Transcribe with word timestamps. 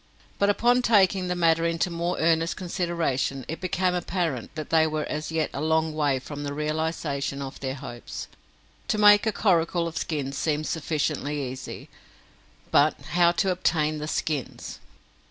But 0.39 0.49
upon 0.49 0.81
taking 0.81 1.27
the 1.27 1.35
matter 1.35 1.63
into 1.63 1.91
more 1.91 2.17
earnest 2.19 2.55
consideration, 2.57 3.45
it 3.47 3.61
became 3.61 3.93
apparent 3.93 4.49
that 4.55 4.71
they 4.71 4.87
were 4.87 5.03
as 5.05 5.31
yet 5.31 5.51
a 5.53 5.61
long 5.61 5.93
way 5.93 6.17
from 6.17 6.41
the 6.43 6.55
realization 6.55 7.39
of 7.39 7.59
their 7.59 7.75
hopes. 7.75 8.27
To 8.87 8.97
make 8.97 9.27
a 9.27 9.31
coracle 9.31 9.87
of 9.87 9.97
skins 9.99 10.35
seemed 10.39 10.65
sufficiently 10.65 11.43
easy, 11.43 11.87
but 12.71 12.99
how 13.11 13.31
to 13.33 13.51
obtain 13.51 13.99
the 13.99 14.07
skins! 14.07 14.79